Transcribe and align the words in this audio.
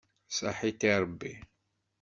Ṣaḥit 0.37 0.81
i 0.87 0.91
Ṛebbi. 1.01 1.33